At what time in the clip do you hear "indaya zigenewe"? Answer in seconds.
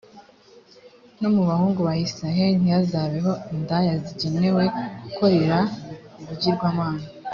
3.53-4.63